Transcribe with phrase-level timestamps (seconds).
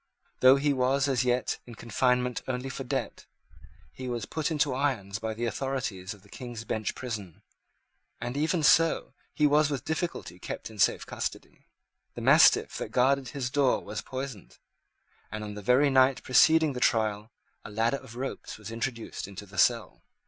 [0.39, 3.27] Though he was as yet in confinement only for debt,
[3.93, 7.43] he was put into irons by the authorities of the King's Bench prison;
[8.19, 11.67] and even so he was with difficulty kept in safe custody.
[12.15, 14.57] The mastiff that guarded his door was poisoned;
[15.31, 17.31] and, on the very night preceding the trial,
[17.63, 20.01] a ladder of ropes was introduced into the cell.